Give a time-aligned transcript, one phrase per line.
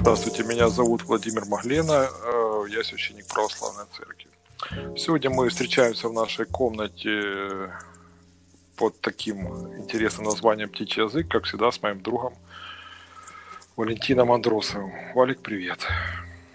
[0.00, 4.30] Здравствуйте, меня зовут Владимир Маглена, э, я священник православной церкви.
[4.96, 7.70] Сегодня мы встречаемся в нашей комнате
[8.76, 9.46] под таким
[9.78, 12.32] интересным названием «Птичий язык», как всегда, с моим другом
[13.76, 14.90] Валентином Андросовым.
[15.14, 15.86] Валик, привет.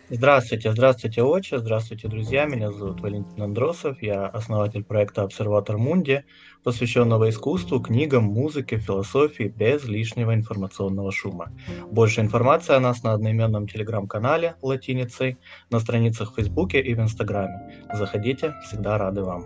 [0.09, 2.45] Здравствуйте, здравствуйте, отче, здравствуйте, друзья.
[2.45, 6.25] Меня зовут Валентин Андросов, я основатель проекта «Обсерватор Мунди»,
[6.63, 11.51] посвященного искусству, книгам, музыке, философии без лишнего информационного шума.
[11.89, 15.39] Больше информации о нас на одноименном телеграм-канале латиницей,
[15.71, 17.87] на страницах в Фейсбуке и в Инстаграме.
[17.91, 19.45] Заходите, всегда рады вам.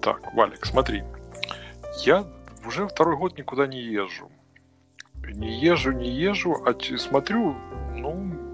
[0.00, 1.04] Так, Валик, смотри,
[2.04, 2.26] я
[2.66, 4.28] уже второй год никуда не езжу.
[5.22, 7.54] Не езжу, не езжу, а смотрю,
[7.96, 8.51] ну,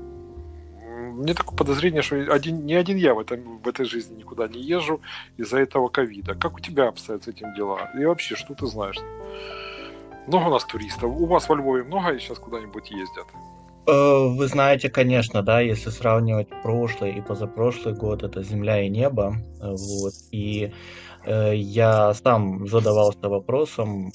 [1.19, 4.61] мне такое подозрение, что один, не один я в, этом, в этой жизни никуда не
[4.61, 5.01] езжу
[5.37, 6.35] из-за этого ковида.
[6.35, 7.91] Как у тебя обстоят с этим дела?
[7.99, 8.99] И вообще, что ты знаешь?
[10.27, 11.11] Много у нас туристов.
[11.11, 13.27] У вас во Львове много сейчас куда-нибудь ездят?
[13.87, 19.35] Э, вы знаете, конечно, да, если сравнивать прошлый и позапрошлый год, это земля и небо.
[19.61, 20.13] Вот.
[20.31, 20.73] И
[21.25, 24.13] э, я сам задавался вопросом,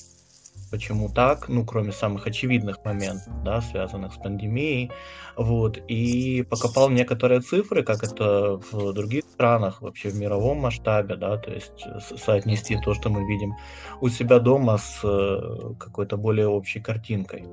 [0.73, 4.89] почему так, ну, кроме самых очевидных моментов, да, связанных с пандемией,
[5.38, 11.38] вот, и покопал некоторые цифры, как это в других странах, вообще в мировом масштабе, да,
[11.38, 11.85] то есть
[12.17, 13.53] соотнести то, что мы видим
[14.01, 17.44] у себя дома с э, какой-то более общей картинкой.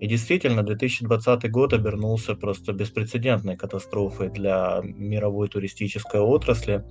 [0.00, 6.82] И действительно, 2020 год обернулся просто беспрецедентной катастрофой для мировой туристической отрасли.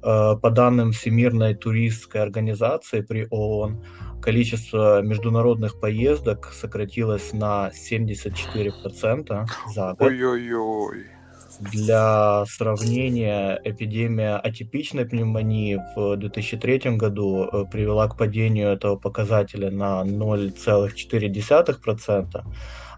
[0.00, 3.82] Э, по данным Всемирной туристской организации при ООН,
[4.20, 10.00] количество международных поездок сократилось на 74% за год.
[10.00, 11.18] Ой-ой-ой.
[11.60, 20.04] Для сравнения, эпидемия атипичной пневмонии в 2003 году э, привела к падению этого показателя на
[20.04, 22.44] 0,4%,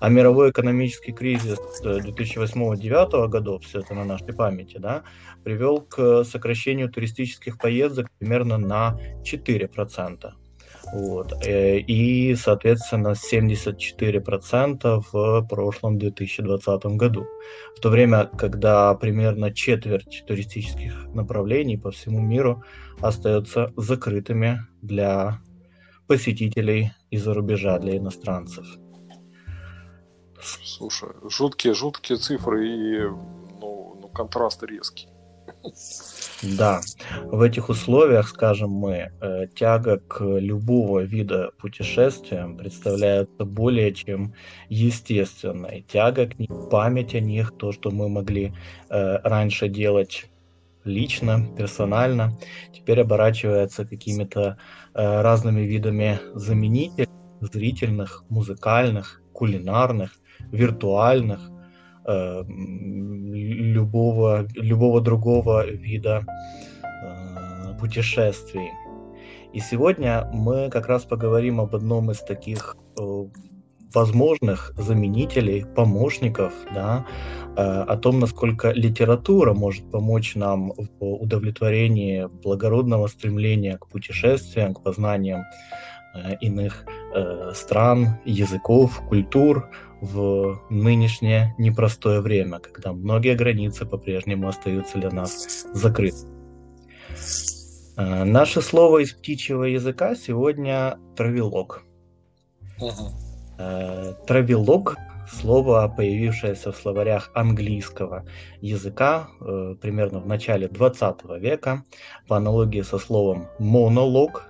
[0.01, 5.05] а мировой экономический кризис 2008-2009 годов, все это на нашей памяти, да,
[5.43, 10.35] привел к сокращению туристических поездок примерно на 4%.
[10.93, 11.33] Вот.
[11.47, 17.27] Э, и, соответственно, 74% в прошлом 2020 году.
[17.77, 22.65] В то время, когда примерно четверть туристических направлений по всему миру
[23.01, 25.41] остается закрытыми для
[26.07, 28.67] посетителей из-за рубежа, для иностранцев.
[30.43, 33.03] Слушай, жуткие, жуткие цифры и
[33.61, 35.10] ну, ну, контраст резкий.
[36.43, 36.81] Да,
[37.25, 44.33] в этих условиях, скажем мы, э, тяга к любого вида путешествия представляет более чем
[44.71, 45.85] естественной.
[45.87, 48.55] Тяга к них, память о них, то, что мы могли
[48.89, 50.31] э, раньше делать
[50.85, 52.39] лично, персонально,
[52.73, 54.57] теперь оборачивается какими-то
[54.95, 57.09] э, разными видами заменителей,
[57.41, 60.13] зрительных, музыкальных, кулинарных,
[60.53, 61.50] виртуальных,
[62.11, 62.45] Э,
[63.73, 66.25] любого, любого другого вида
[66.83, 68.71] э, путешествий.
[69.53, 73.25] И сегодня мы как раз поговорим об одном из таких э,
[73.95, 77.07] возможных заменителей, помощников, да,
[77.57, 85.43] о том, насколько литература может помочь нам в удовлетворении благородного стремления к путешествиям, к познаниям
[86.41, 86.85] иных
[87.53, 89.69] стран, языков, культур,
[90.01, 96.27] в нынешнее непростое время, когда многие границы по-прежнему остаются для нас закрыты.
[97.97, 101.83] А, наше слово из птичьего языка сегодня травелок.
[102.79, 104.25] Угу.
[104.27, 104.97] Травелок
[105.31, 108.25] слово, появившееся в словарях английского
[108.61, 111.85] языка э, примерно в начале 20 века,
[112.27, 114.45] по аналогии со словом монолог,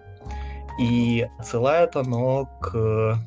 [0.81, 3.19] и отсылает оно к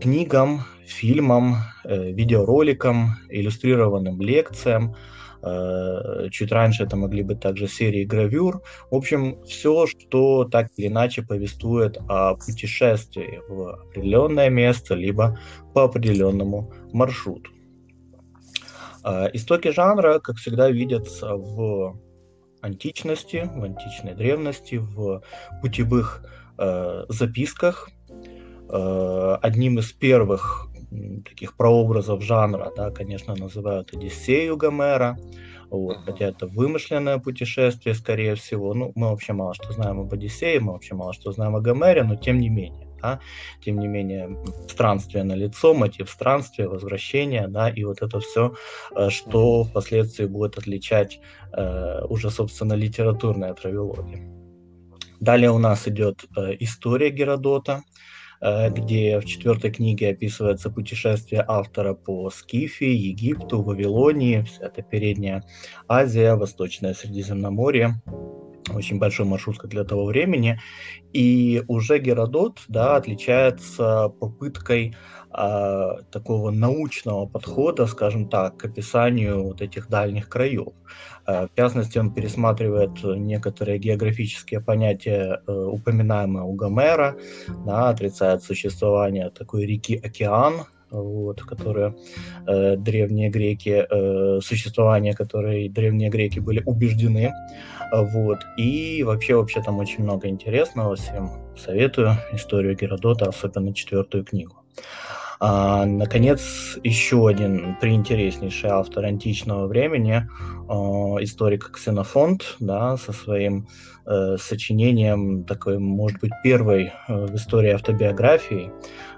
[0.00, 4.94] книгам, фильмам, э, видеороликам, иллюстрированным лекциям.
[5.42, 8.62] Э, чуть раньше это могли быть также серии гравюр.
[8.90, 15.38] В общем, все, что так или иначе повествует о путешествии в определенное место, либо
[15.74, 17.50] по определенному маршруту.
[19.32, 21.98] Истоки жанра, как всегда, видятся в
[22.60, 25.22] античности, в античной древности, в
[25.62, 26.26] путевых
[27.08, 27.97] записках, Э,
[28.70, 30.68] одним из первых
[31.24, 35.18] таких прообразов жанра, да, конечно, называют Одиссею Гомера,
[35.70, 38.72] вот, хотя это вымышленное путешествие, скорее всего.
[38.74, 42.04] Ну, мы вообще мало что знаем об Одиссее, мы вообще мало что знаем о Гомере,
[42.04, 43.20] но тем не менее, да,
[43.62, 44.38] тем не менее,
[44.68, 48.54] странствие на лицо, мотив странствия, возвращение, да, и вот это все,
[48.96, 51.20] э, что впоследствии будет отличать
[51.52, 54.26] э, уже, собственно, литературная травелогия.
[55.20, 61.94] Далее у нас идет э, история Геродота, э, где в четвертой книге описывается путешествие автора
[61.94, 65.44] по Скифе, Египту, Вавилонии, вся эта передняя
[65.88, 68.00] Азия, Восточное Средиземноморье
[68.74, 70.60] очень большой маршрут для того времени.
[71.12, 74.94] И уже Геродот да, отличается попыткой
[75.32, 80.68] э, такого научного подхода, скажем так, к описанию вот этих дальних краев.
[81.26, 87.16] Э, в частности, он пересматривает некоторые географические понятия, э, упоминаемые у Гомера,
[87.66, 91.94] да, отрицает существование такой реки Океан, вот, которые
[92.46, 97.32] э, древние греки, э, существование которой древние греки были убеждены,
[97.92, 104.56] вот, и вообще, вообще там очень много интересного, всем советую историю Геродота, особенно четвертую книгу.
[105.40, 110.26] А, наконец, еще один приинтереснейший автор античного времени,
[110.68, 110.72] э,
[111.22, 113.68] историк Ксенофонт, да, со своим
[114.04, 118.72] э, сочинением, такой, может быть, первой э, в истории автобиографии,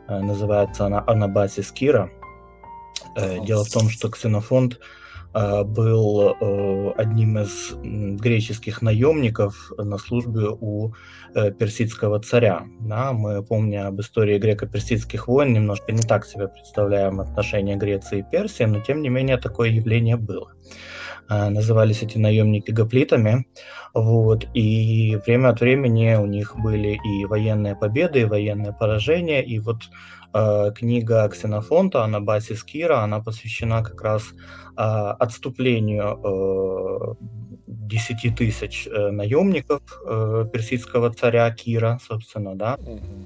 [0.08, 2.10] э, называется она «Анабасис Кира».
[3.16, 4.78] Э, дело в том, что Ксенофонт
[5.32, 7.72] был э, одним из
[8.20, 10.92] греческих наемников на службе у
[11.34, 12.64] э, персидского царя.
[12.80, 18.24] Да, мы, помня об истории греко-персидских войн, немножко не так себе представляем отношения Греции и
[18.30, 20.52] Персии, но тем не менее такое явление было.
[21.28, 23.46] Назывались эти наемники гоплитами,
[23.94, 29.60] вот, и время от времени у них были и военные победы, и военные поражения, и
[29.60, 29.76] вот
[30.76, 34.34] книга Ксенофонта «Анабасис Кира», она посвящена как раз
[34.76, 37.16] а, отступлению
[37.90, 42.78] 10 э, тысяч э, наемников э, персидского царя Кира, собственно, да,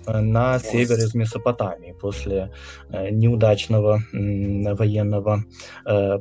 [0.07, 2.51] на север из Месопотамии после
[2.91, 5.45] неудачного военного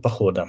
[0.01, 0.47] похода.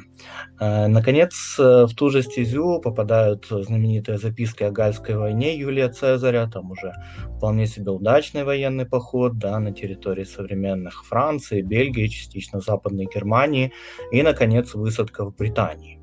[0.60, 6.92] Наконец, в ту же стезю попадают знаменитые записки о Гальской войне Юлия Цезаря, там уже
[7.36, 13.72] вполне себе удачный военный поход да, на территории современных Франции, Бельгии, частично Западной Германии
[14.12, 15.93] и, наконец, высадка в Британии.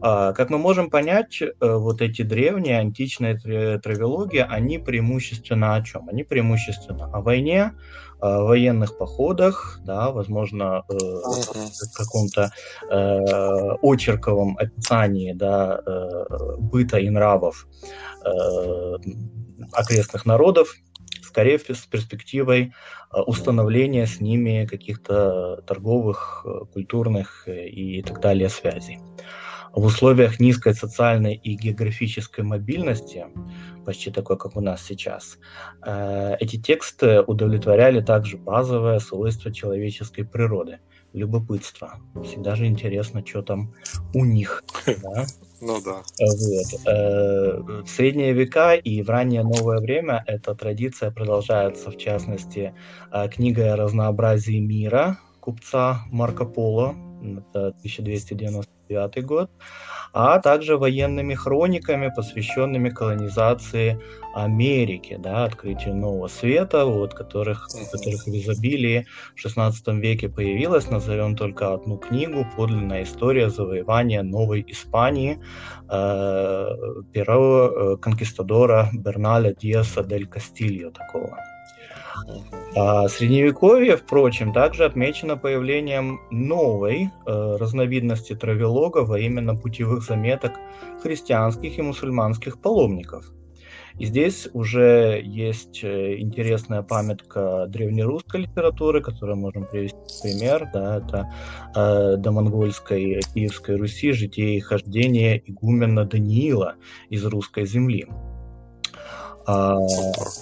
[0.00, 3.36] А, как мы можем понять, э, вот эти древние античные
[3.80, 6.08] травелоги, они преимущественно о чем?
[6.08, 7.72] Они преимущественно о войне,
[8.20, 12.52] о военных походах, да, возможно, э, в каком-то
[12.88, 15.80] э, очерковом описании да,
[16.58, 17.66] быта и нравов
[19.72, 20.74] окрестных народов,
[21.22, 22.72] скорее с перспективой
[23.26, 28.98] установления с ними каких-то торговых, культурных и так далее связей.
[29.72, 33.26] В условиях низкой социальной и географической мобильности,
[33.84, 35.38] почти такой, как у нас сейчас,
[35.86, 40.78] э, эти тексты удовлетворяли также базовое свойство человеческой природы–
[41.12, 42.00] любопытство.
[42.24, 43.74] Всегда же интересно, что там
[44.14, 44.64] у них.
[45.02, 45.26] Да?
[45.60, 46.02] Ну да.
[46.20, 46.86] Вот.
[46.86, 52.74] Э, в средние века и в раннее новое время эта традиция продолжается, в частности,
[53.12, 57.74] э, книгой о разнообразии мира купца Марко Поло, это
[58.88, 59.50] 1299 год,
[60.12, 64.00] а также военными хрониками, посвященными колонизации
[64.34, 70.90] Америки, да, открытию нового света, вот, которых, которых в изобилии в XVI веке появилась.
[70.90, 75.38] Назовем только одну книгу «Подлинная история завоевания Новой Испании»
[75.90, 76.66] э,
[77.12, 81.38] первого э, конкистадора Берналя Диаса дель Кастильо такого.
[82.76, 90.52] А средневековье, впрочем, также отмечено появлением новой э, разновидности травелогов, а именно путевых заметок
[91.02, 93.32] христианских и мусульманских паломников.
[93.98, 100.70] И здесь уже есть э, интересная памятка древнерусской литературы, которую можем привести в пример.
[100.72, 101.32] Да, это
[101.74, 106.76] э, до монгольской Киевской Руси житие и хождение игумена Даниила
[107.10, 108.06] из русской земли.
[109.50, 109.78] А,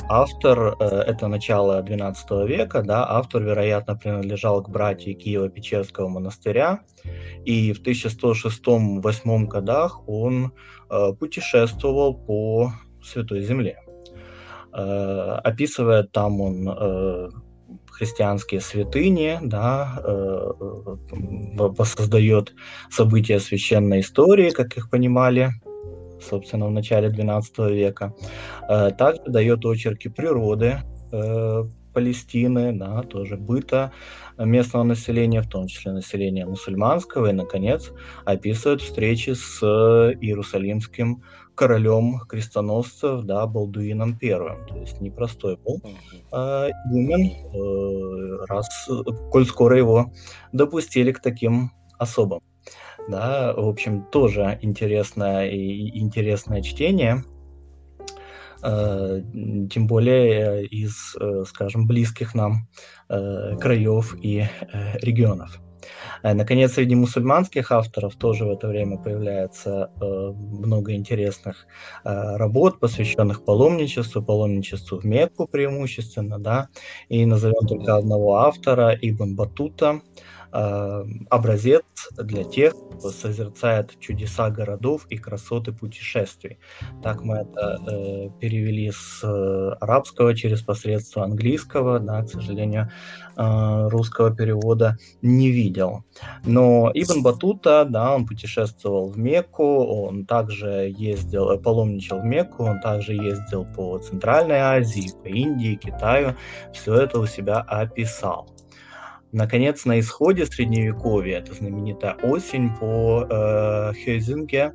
[0.08, 6.80] автор, э, это начало XII века, да, автор, вероятно, принадлежал к братьям Киева-Печерского монастыря,
[7.44, 10.52] и в 1106-1108 годах он
[10.90, 13.78] э, путешествовал по Святой Земле.
[14.72, 17.32] Э, описывает там он
[17.88, 20.02] христианские святыни, да,
[21.56, 22.54] воссоздает
[22.90, 25.52] события священной истории, как их понимали
[26.20, 28.14] собственно, в начале XII века.
[28.68, 30.78] Э, также дает очерки природы
[31.12, 33.90] э, Палестины, да, тоже быта
[34.38, 37.90] местного населения, в том числе населения мусульманского, и, наконец,
[38.26, 41.23] описывает встречи с иерусалимским
[41.54, 44.66] королем крестоносцев, да, Балдуином Первым.
[44.66, 45.80] То есть непростой был
[46.30, 48.68] игумен, э, раз,
[49.30, 50.12] коль скоро его
[50.52, 52.40] допустили к таким особам
[53.08, 57.25] да, в общем, тоже интересное и интересное чтение.
[58.62, 61.16] тем более из,
[61.48, 62.68] скажем, близких нам
[63.08, 64.46] краев и
[65.02, 65.60] регионов.
[66.22, 71.66] Э, наконец, среди мусульманских авторов тоже в это время появляется э, много интересных
[72.04, 76.68] э, работ, посвященных паломничеству, паломничеству в Мекку преимущественно, да,
[77.08, 80.00] и назовем только одного автора, Ибн Батута,
[80.36, 80.36] Э,
[81.30, 81.82] образец
[82.16, 86.58] для тех, кто созерцает чудеса городов и красоты путешествий.
[87.02, 92.90] Так мы это э, перевели с э, арабского через посредство английского, да, к сожалению,
[93.36, 96.04] э, русского перевода не видел.
[96.44, 102.64] Но Ибн Батута, да, он путешествовал в Мекку, он также ездил, э, паломничал в Мекку,
[102.64, 106.34] он также ездил по Центральной Азии, по Индии, Китаю,
[106.72, 108.55] все это у себя описал.
[109.37, 114.73] Наконец, на исходе Средневековья, это знаменитая осень по э, Хейзинге,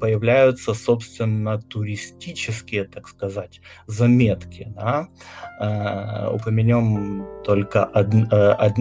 [0.00, 4.72] появляются, собственно, туристические, так сказать, заметки.
[4.74, 5.08] Да?
[5.60, 8.00] Э, упомянем только э,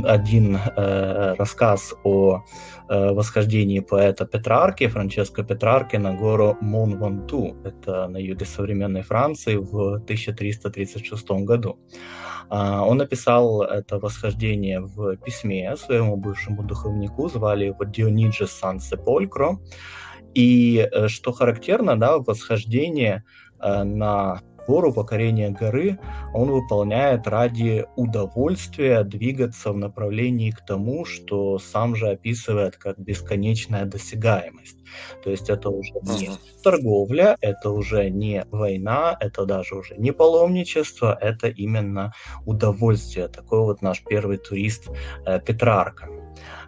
[0.07, 2.43] один э, рассказ о
[2.89, 9.95] э, восхождении поэта Петрарки, Франческо Петрарки на гору Мон-Ванту, это на юге современной Франции в
[9.95, 11.79] 1336 году.
[12.49, 19.57] Он написал это восхождение в письме своему бывшему духовнику, звали его Диониджи Сан Сеполькро.
[20.33, 23.23] И э, что характерно, да, восхождение
[23.59, 25.99] э, на гору, покорение горы,
[26.33, 33.85] он выполняет ради удовольствия двигаться в направлении к тому, что сам же описывает как бесконечная
[33.85, 34.77] досягаемость.
[35.23, 36.29] То есть это уже не
[36.63, 42.13] торговля, это уже не война, это даже уже не паломничество, это именно
[42.45, 43.27] удовольствие.
[43.27, 44.89] Такой вот наш первый турист
[45.25, 46.07] э, Петрарка.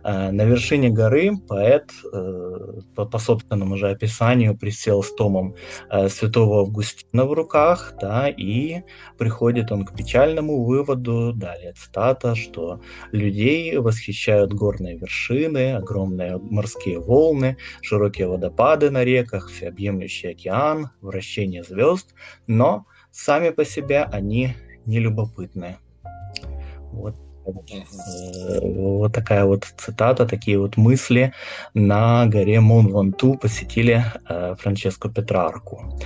[0.04, 5.56] Э, на вершине горы поэт, э, по, собственному же описанию, присел с томом
[5.90, 8.82] э, святого Августина в руках, да, и
[9.18, 12.82] приходит он к печальному выводу, далее цитата, что
[13.12, 22.14] людей восхищают горные вершины, огромные морские волны, широкие водопады на реках, всеобъемлющий океан, вращение звезд,
[22.46, 24.54] но сами по себе они
[24.86, 25.78] не любопытны.
[26.92, 31.34] Вот вот такая вот цитата, такие вот мысли
[31.74, 36.00] на горе Мон-Ванту посетили э, Франческо Петрарку.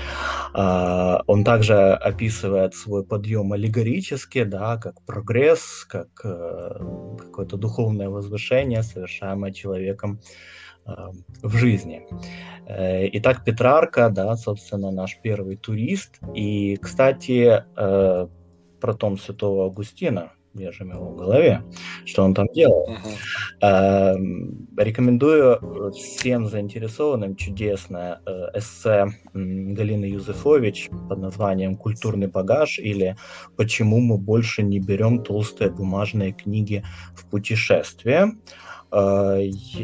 [0.55, 6.71] Э, он также описывает свой подъем аллегорически, да, как прогресс, как э,
[7.19, 10.19] какое-то духовное возвышение, совершаемое человеком
[10.85, 10.91] э,
[11.43, 12.05] в жизни.
[12.67, 16.19] Э, итак, Петрарка, да, собственно, наш первый турист.
[16.35, 18.27] И, кстати, э,
[18.79, 21.63] про том святого Августина, держим его в голове,
[22.05, 22.87] что он там делал.
[23.61, 24.65] Uh-huh.
[24.77, 33.15] Рекомендую всем заинтересованным чудесное э, эссе Галины Юзефович под названием «Культурный багаж» или
[33.55, 36.83] «Почему мы больше не берем толстые бумажные книги
[37.15, 38.33] в путешествие».
[38.91, 39.39] Э,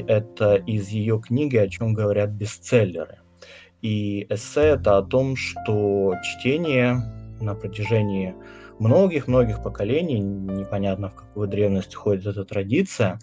[0.07, 3.19] это из ее книги «О чем говорят бестселлеры».
[3.81, 7.01] И эссе это о том, что чтение
[7.41, 8.33] на протяжении
[8.83, 13.19] многих-многих поколений, непонятно в какую древность ходит эта традиция,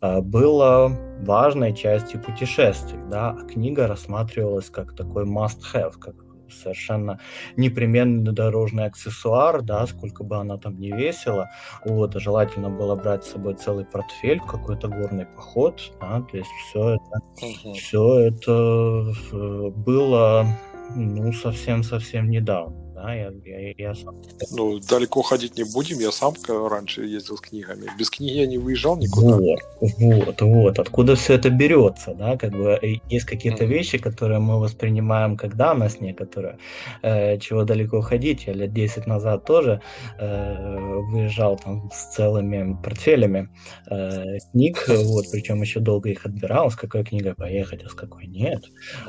[0.00, 0.90] а, было
[1.20, 6.14] важной частью путешествий, да, а книга рассматривалась как такой must-have, как
[6.50, 7.18] совершенно
[7.56, 11.48] непременный дорожный аксессуар, да, сколько бы она там не весила.
[11.84, 16.50] Вот, желательно было брать с собой целый портфель в какой-то горный поход, да, то есть
[16.68, 20.46] все это, все это э, было,
[20.94, 24.16] ну, совсем-совсем недавно да, я, я, я сам.
[24.52, 27.90] Ну, далеко ходить не будем, я сам раньше ездил с книгами.
[27.98, 29.36] Без книги я не выезжал никуда.
[29.36, 29.60] Вот,
[29.98, 33.68] вот, вот, откуда все это берется, да, как бы э, есть какие-то mm-hmm.
[33.68, 36.58] вещи, которые мы воспринимаем как данность некоторые,
[37.02, 38.46] э, чего далеко ходить.
[38.46, 39.80] Я лет 10 назад тоже
[40.18, 40.76] э,
[41.10, 43.48] выезжал там с целыми портфелями
[43.90, 48.26] э, книг, вот, причем еще долго их отбирал, с какой книгой поехать, а с какой
[48.26, 48.64] нет,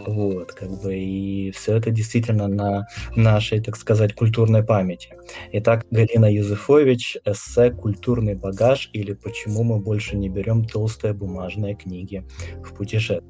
[0.07, 5.09] вот, как бы, и все это действительно на нашей, так сказать, культурной памяти.
[5.51, 12.23] Итак, Галина Юзефович, эссе «Культурный багаж» или «Почему мы больше не берем толстые бумажные книги
[12.63, 13.29] в путешествии».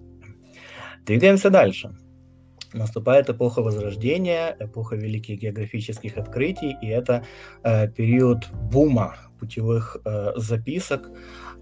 [1.05, 1.89] Двигаемся дальше.
[2.74, 7.24] Наступает эпоха Возрождения, эпоха великих географических открытий, и это
[7.63, 11.10] э, период бума путевых э, записок,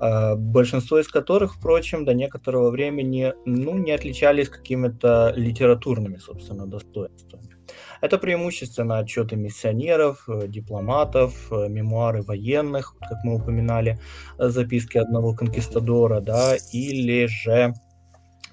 [0.01, 7.60] э, большинство из которых, впрочем, до некоторого времени ну, не отличались какими-то литературными, собственно, достоинствами.
[8.01, 13.99] Это преимущественно отчеты миссионеров, э, дипломатов, э, мемуары военных, как мы упоминали,
[14.39, 17.73] э, записки одного конкистадора, да, или же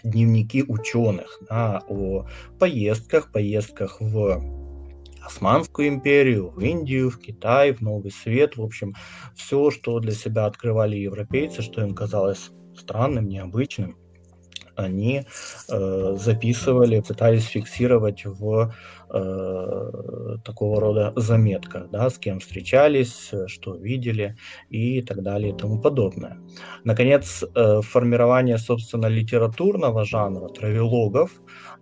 [0.04, 2.26] дневники ученых да, о
[2.58, 4.42] поездках, поездках в
[5.24, 8.94] Османскую империю, в Индию, в Китай, в Новый Свет, в общем,
[9.34, 13.96] все, что для себя открывали европейцы, что им казалось странным, необычным,
[14.78, 15.24] они
[15.68, 18.72] э, записывали, пытались фиксировать в
[19.10, 24.36] э, такого рода заметках, да, с кем встречались, что видели
[24.70, 26.38] и так далее и тому подобное.
[26.84, 31.30] Наконец, э, формирование, собственно, литературного жанра, травелогов,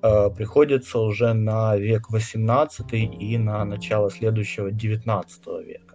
[0.03, 5.25] э, приходится уже на век XVIII и на начало следующего XIX
[5.65, 5.86] века.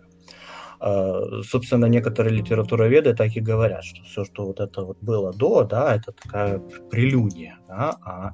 [0.83, 5.63] А, собственно, некоторые литературоведы так и говорят, что все, что вот это вот было до,
[5.63, 6.57] да, это такая
[6.89, 8.33] прелюдия, да, а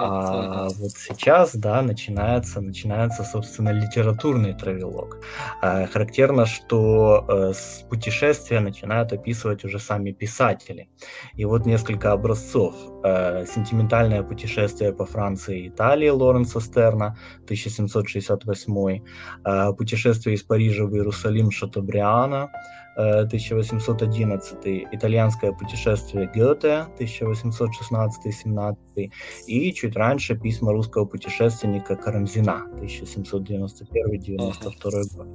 [0.00, 5.18] а вот сейчас, да, начинается, начинается, собственно, литературный травелог.
[5.60, 7.52] А, характерно, что э,
[7.90, 10.88] путешествия начинают описывать уже сами писатели.
[11.34, 12.74] И вот несколько образцов.
[13.02, 19.02] Э, «Сентиментальное путешествие по Франции и Италии» Лоренса Стерна, 1768.
[19.44, 22.50] Э, «Путешествие из Парижа в Иерусалим» Шатобриана,
[22.98, 29.12] 1811, итальянское путешествие Гёте, 1816-17,
[29.46, 35.28] и чуть раньше письма русского путешественника Карамзина, 1791-92 год.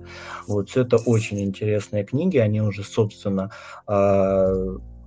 [0.48, 3.50] Вот, все это очень интересные книги, они уже, собственно,
[3.88, 4.53] а,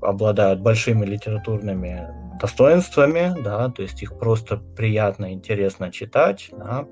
[0.00, 2.08] обладают большими литературными
[2.40, 6.86] достоинствами, да, то есть их просто приятно, интересно читать, да,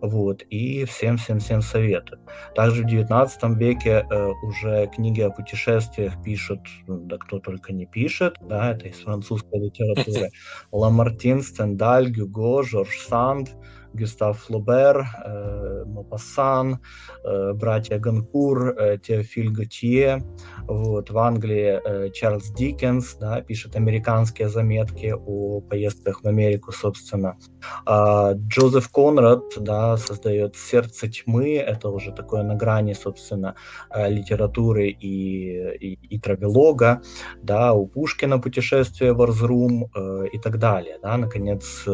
[0.00, 2.20] вот, и всем-всем-всем советую.
[2.54, 7.86] Также в 19 веке э, уже книги о путешествиях пишут, ну, да кто только не
[7.86, 10.30] пишет, да, это из французской литературы,
[10.72, 13.50] Ламартин, Стендаль, Гюго, Жорж Санд,
[13.94, 16.80] Гюстав Флобер, э, Мопассан,
[17.24, 20.22] э, братья Ганкур, э, Теофиль Готье.
[20.62, 27.36] Вот, в Англии Чарльз Диккенс да, пишет американские заметки о поездках в Америку, собственно.
[27.84, 31.56] А Джозеф Конрад да, создает «Сердце тьмы».
[31.56, 33.54] Это уже такое на грани, собственно,
[33.94, 37.02] литературы и, и, и травелога.
[37.42, 39.90] Да, у Пушкина «Путешествие в Арзрум»
[40.32, 40.98] и так далее.
[41.02, 41.16] Да.
[41.16, 41.84] Наконец,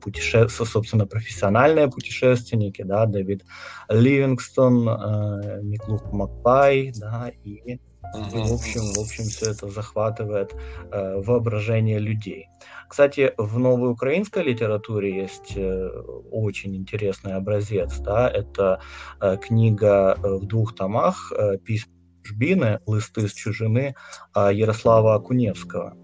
[0.00, 3.44] путешествие, собственно, профессиональное профессиональные путешественники, да, Дэвид
[3.88, 7.78] Ливингстон, э, Миклух Макпай, да, и
[8.14, 10.54] в общем, в общем, все это захватывает
[10.92, 12.48] э, воображение людей.
[12.88, 15.88] Кстати, в новой украинской литературе есть э,
[16.30, 17.98] очень интересный образец.
[17.98, 18.30] Да?
[18.30, 18.80] Это
[19.20, 21.92] э, книга э, в двух томах э, письма
[22.26, 23.94] Жбины, листы с чужины
[24.36, 25.96] э, Ярослава Акуневского.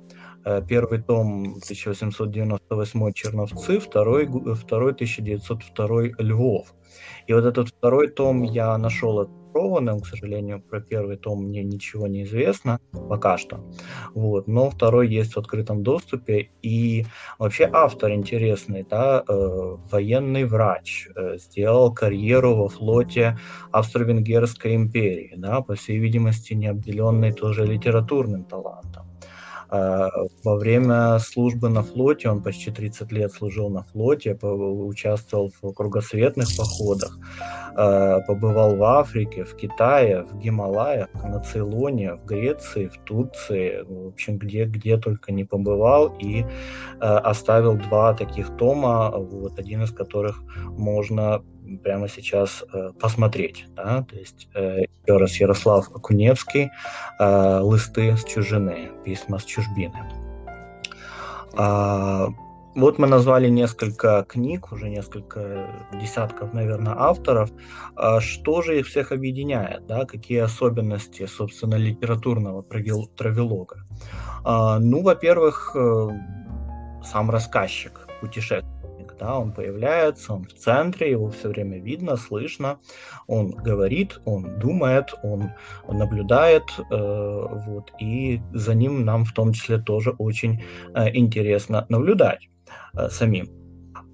[0.44, 6.74] Э, первый том 1898 Черновцы, второй, второй 1902 Львов.
[7.26, 12.06] И вот этот второй том я нашел опубликованным, к сожалению, про первый том мне ничего
[12.06, 13.64] не известно пока что.
[14.14, 16.50] Вот, но второй есть в открытом доступе.
[16.62, 17.04] И
[17.38, 23.38] вообще автор интересный, да, э, военный врач, э, сделал карьеру во флоте
[23.72, 29.09] Австро-Венгерской империи, да, по всей видимости, не обделенный тоже литературным талантом.
[29.70, 30.10] А,
[30.42, 36.48] во время службы на флоте, он почти 30 лет служил на флоте, участвовал в кругосветных
[36.56, 37.18] походах,
[37.76, 44.08] а, побывал в Африке, в Китае, в Гималаях, на Цейлоне, в Греции, в Турции, в
[44.08, 46.44] общем, где, где только не побывал, и
[46.98, 50.42] а, оставил два таких тома, вот, один из которых
[50.76, 51.42] можно
[51.78, 53.66] прямо сейчас э, посмотреть.
[53.76, 54.02] Да?
[54.02, 56.70] То есть э, еще раз Ярослав Акуневский
[57.18, 59.98] э, «Листы с чужины», письма с чужбины.
[61.56, 62.28] А,
[62.76, 65.66] вот мы назвали несколько книг, уже несколько
[66.00, 67.50] десятков, наверное, авторов.
[67.96, 69.86] А что же их всех объединяет?
[69.86, 70.04] Да?
[70.04, 73.86] Какие особенности, собственно, литературного травелога?
[74.44, 76.08] А, ну, во-первых, э,
[77.04, 78.79] сам рассказчик, путешественник
[79.20, 82.80] да, он появляется, он в центре, его все время видно, слышно,
[83.26, 85.50] он говорит, он думает, он
[85.88, 90.62] наблюдает, э, вот, и за ним нам в том числе тоже очень
[90.94, 92.48] э, интересно наблюдать
[92.94, 93.48] э, самим.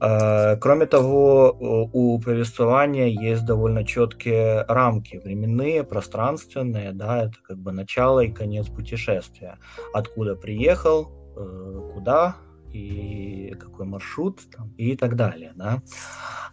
[0.01, 1.57] Э, кроме того,
[1.93, 8.67] у повествования есть довольно четкие рамки временные, пространственные, да, это как бы начало и конец
[8.67, 9.59] путешествия.
[9.95, 12.37] Откуда приехал, э, куда
[12.73, 15.53] и какой маршрут там, и так далее.
[15.57, 15.83] Да?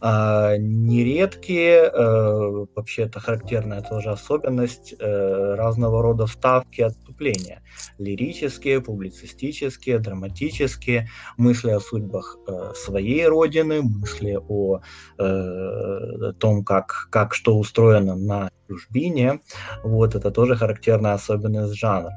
[0.01, 7.61] А, нередкие, э, вообще это характерная тоже особенность, э, разного рода вставки отступления.
[7.97, 14.81] Лирические, публицистические, драматические, мысли о судьбах э, своей родины, мысли о
[15.17, 19.39] э, том, как, как что устроено на чужбине.
[19.83, 22.11] Вот это тоже характерная особенность жанра.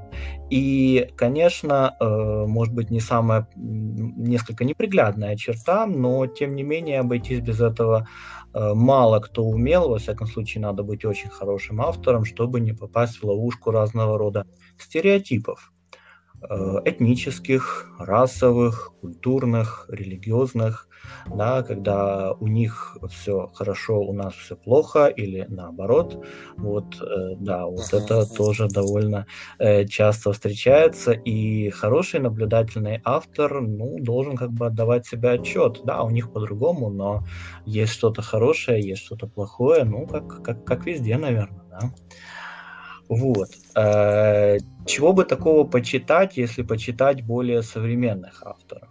[0.51, 7.41] И, конечно, э, может быть, не самая несколько неприглядная черта, но тем не менее обойтись
[7.41, 8.09] без этого
[8.55, 13.21] э, мало кто умел, во всяком случае, надо быть очень хорошим автором, чтобы не попасть
[13.21, 14.47] в ловушку разного рода
[14.79, 15.73] стереотипов.
[16.43, 20.89] Э, этнических, расовых, культурных, религиозных,
[21.27, 26.25] да, когда у них все хорошо, у нас все плохо, или наоборот.
[26.57, 29.27] Вот, э, да, вот это тоже довольно
[29.59, 35.81] э, часто встречается, и хороший наблюдательный автор, ну, должен как бы отдавать себе отчет.
[35.85, 37.25] Да, у них по-другому, но
[37.65, 41.93] есть что-то хорошее, есть что-то плохое, ну, как, как, как везде, наверное, да.
[43.09, 43.49] Вот.
[43.77, 48.89] Э, чего бы такого почитать, если почитать более современных авторов?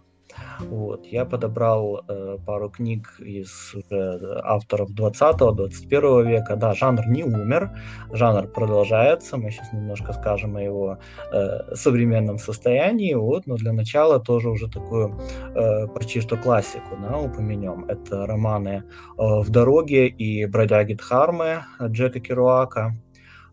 [0.60, 1.06] Вот.
[1.06, 6.56] Я подобрал э, пару книг из э, авторов 20-21 века.
[6.56, 7.70] Да, жанр не умер,
[8.12, 9.36] жанр продолжается.
[9.36, 10.98] Мы сейчас немножко скажем о его
[11.32, 13.14] э, современном состоянии.
[13.14, 13.46] Вот.
[13.46, 15.18] Но для начала тоже уже такую
[15.54, 17.84] э, почти что классику да, упомянем.
[17.88, 18.82] Это романы э,
[19.16, 22.96] «В дороге» и «Бродяги Дхармы» Джека Керуака.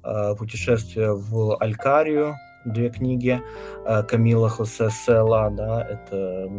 [0.04, 2.36] Э, «Путешествие в Алькарию»,
[2.66, 3.42] две книги
[3.86, 6.50] э, Камила Хосе Села, да, это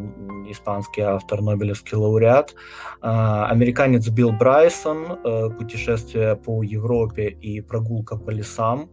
[0.48, 2.54] испанский автор, Нобелевский лауреат, э,
[3.02, 5.18] американец Билл Брайсон,
[5.58, 8.90] «Путешествие по Европе и прогулка по лесам»,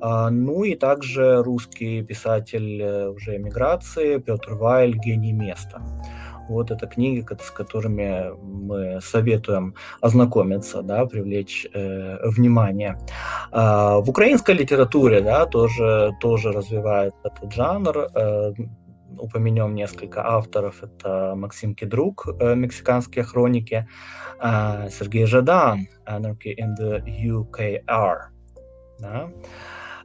[0.00, 5.80] ну и также русский писатель уже эмиграции Петр Вайль «Гений места».
[6.48, 12.98] Вот это книги, с которыми мы советуем ознакомиться, да, привлечь э, внимание.
[13.50, 18.08] А, в украинской литературе да, тоже, тоже развивает этот жанр.
[18.14, 18.52] Э,
[19.18, 20.82] упомянем несколько авторов.
[20.82, 23.86] Это Максим Кедрук, э, «Мексиканские хроники»,
[24.40, 28.16] э, Сергей Жадан, «Anarchy in the UKR».
[28.98, 29.30] Да?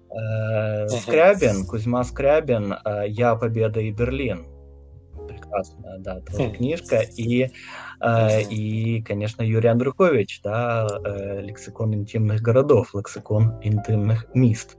[0.09, 4.45] Э, Скрябин, Кузьма Скрябин, э, «Я, Победа и Берлин»
[5.47, 7.01] прекрасная, да, тоже книжка.
[7.17, 7.49] И,
[8.01, 14.77] э, и, конечно, Юрий Андрюхович, да, э, лексикон интимных городов, лексикон интимных мест.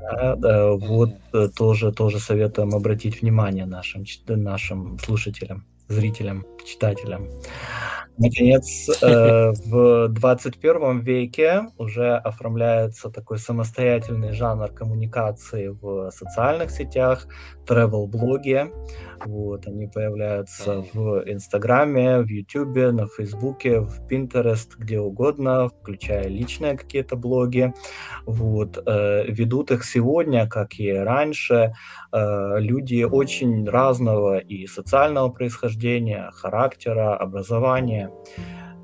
[0.00, 7.28] Да, да, вот э, тоже, тоже советуем обратить внимание нашим, нашим слушателям, зрителям, читателям.
[8.18, 17.28] Наконец, э, в 21 веке уже оформляется такой самостоятельный жанр коммуникации в социальных сетях,
[17.66, 18.72] travel-блоги.
[19.24, 26.76] Вот, они появляются в Инстаграме, в Ютубе, на Фейсбуке, в Pinterest, где угодно, включая личные
[26.76, 27.72] какие-то блоги.
[28.26, 31.72] Вот, э, ведут их сегодня, как и раньше,
[32.12, 38.10] люди очень разного и социального происхождения, характера, образования.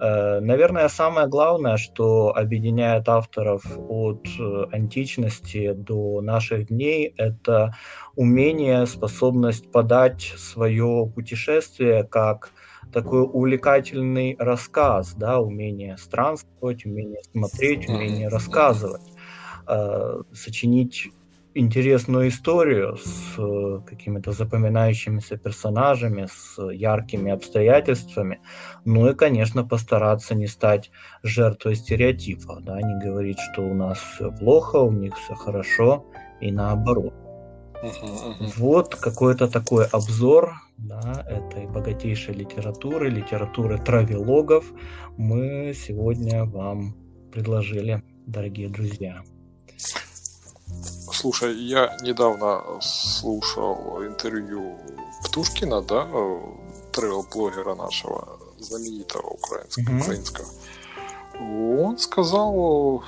[0.00, 7.74] Э, наверное, самое главное, что объединяет авторов от э, античности до наших дней, это
[8.16, 12.50] умение, способность подать свое путешествие как
[12.92, 19.12] такой увлекательный рассказ, да, умение странствовать, умение смотреть, умение рассказывать,
[19.66, 21.12] э, сочинить
[21.54, 28.40] интересную историю с э, какими-то запоминающимися персонажами, с яркими обстоятельствами.
[28.84, 30.90] Ну и, конечно, постараться не стать
[31.22, 36.04] жертвой стереотипов, да, не говорить, что у нас все плохо, у них все хорошо
[36.40, 37.14] и наоборот.
[38.56, 44.64] Вот какой-то такой обзор да, этой богатейшей литературы, литературы травелогов
[45.16, 46.96] мы сегодня вам
[47.30, 49.22] предложили, дорогие друзья.
[51.12, 54.78] Слушай, я недавно слушал интервью
[55.24, 56.06] Птушкина, да,
[56.92, 60.00] тревел-блогера нашего, знаменитого украинского, mm-hmm.
[60.00, 60.48] украинского.
[61.40, 63.02] Он сказал,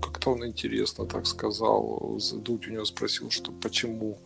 [0.00, 4.18] как-то он интересно так сказал, Дудь у него спросил, что почему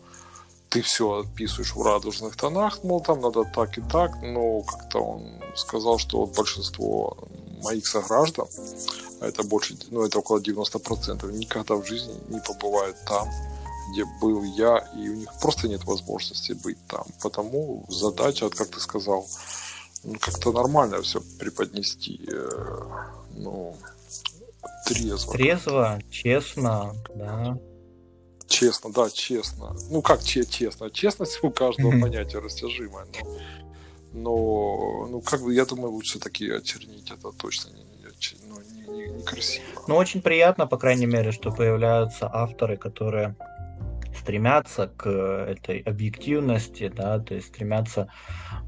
[0.69, 5.41] ты все отписываешь в радужных тонах, мол, там надо так и так, но как-то он
[5.55, 7.17] сказал, что вот большинство
[7.63, 8.47] моих сограждан,
[9.21, 13.29] а это больше, ну это около 90%, никогда в жизни не побывают там,
[13.91, 17.05] где был я, и у них просто нет возможности быть там.
[17.21, 19.27] Потому задача, как ты сказал,
[20.03, 22.49] ну, как-то нормально все преподнести, э,
[23.35, 23.75] ну,
[24.85, 25.33] трезво.
[25.33, 27.57] Трезво, честно, да.
[28.47, 29.75] Честно, да, честно.
[29.89, 30.91] Ну как честно?
[30.91, 33.37] Честность у каждого понятия растяжимое, но
[34.15, 37.85] но ну как бы я думаю лучше такие очернить это точно не,
[38.47, 38.55] ну,
[38.95, 39.65] не, не, не красиво.
[39.87, 43.35] Ну очень приятно, по крайней мере, что появляются авторы, которые
[44.17, 48.09] стремятся к этой объективности, да, то есть стремятся,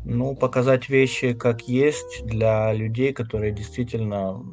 [0.05, 4.43] ну, показать вещи как есть для людей, которые действительно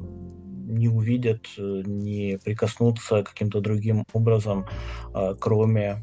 [0.67, 4.67] не увидят, не прикоснутся каким-то другим образом,
[5.13, 6.03] а, кроме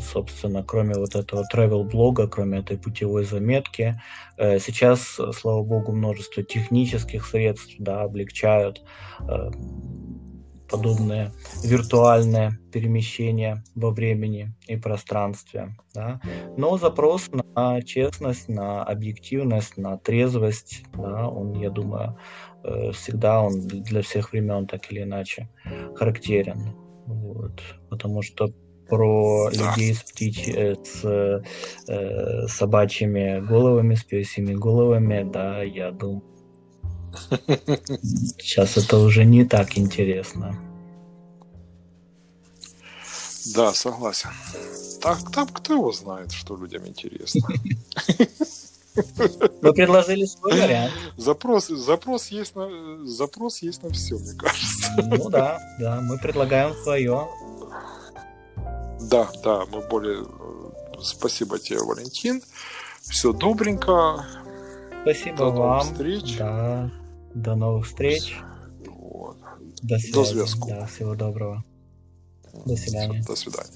[0.00, 4.00] собственно, кроме вот этого travel блога, кроме этой путевой заметки.
[4.36, 8.82] Э, сейчас, слава богу, множество технических средств да, облегчают
[9.20, 9.50] э,
[10.68, 15.76] подобные виртуальные перемещения во времени и пространстве.
[15.94, 16.20] Да?
[16.56, 22.18] Но запрос на честность, на объективность, на трезвость, да, он, я думаю,
[22.64, 25.48] э, всегда он для всех времен так или иначе
[25.94, 26.74] характерен.
[27.06, 27.62] Вот.
[27.88, 28.48] Потому что
[28.88, 29.74] про да.
[29.74, 31.04] людей с птичь, э, с
[31.88, 36.22] э, собачьими головами, с пёсими головами, да, я думаю,
[38.38, 40.58] сейчас это уже не так интересно.
[43.54, 44.30] Да, согласен.
[45.00, 47.46] Так, там кто его знает, что людям интересно.
[49.62, 50.92] Вы предложили свой вариант.
[51.16, 54.90] Запрос, запрос, есть на, запрос есть на все, мне кажется.
[54.96, 57.28] Ну да, да, мы предлагаем свое.
[59.00, 60.24] Да, да, мы более...
[61.02, 62.42] Спасибо тебе, Валентин.
[63.02, 64.24] Все добренько.
[65.02, 65.78] Спасибо до вам.
[65.78, 66.36] Новых встреч.
[66.38, 66.90] Да,
[67.34, 68.36] до новых встреч.
[68.86, 69.36] Вот.
[69.82, 70.12] До, связи.
[70.12, 70.68] до связку.
[70.68, 71.62] Да, всего доброго.
[72.64, 73.22] До свидания.
[73.22, 73.70] До свидания.